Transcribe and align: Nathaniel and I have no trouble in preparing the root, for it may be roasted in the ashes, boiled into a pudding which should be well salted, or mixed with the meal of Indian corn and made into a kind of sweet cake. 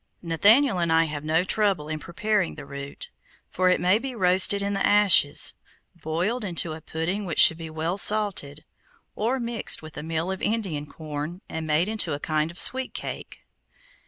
Nathaniel 0.23 0.79
and 0.79 0.91
I 0.91 1.03
have 1.03 1.23
no 1.23 1.43
trouble 1.43 1.87
in 1.87 1.99
preparing 1.99 2.55
the 2.55 2.65
root, 2.65 3.11
for 3.51 3.69
it 3.69 3.79
may 3.79 3.99
be 3.99 4.15
roasted 4.15 4.63
in 4.63 4.73
the 4.73 4.83
ashes, 4.83 5.53
boiled 5.93 6.43
into 6.43 6.73
a 6.73 6.81
pudding 6.81 7.23
which 7.27 7.37
should 7.39 7.59
be 7.59 7.69
well 7.69 7.99
salted, 7.99 8.65
or 9.15 9.39
mixed 9.39 9.83
with 9.83 9.93
the 9.93 10.01
meal 10.01 10.31
of 10.31 10.41
Indian 10.41 10.87
corn 10.87 11.41
and 11.47 11.67
made 11.67 11.87
into 11.87 12.13
a 12.13 12.19
kind 12.19 12.49
of 12.49 12.57
sweet 12.57 12.95
cake. 12.95 13.45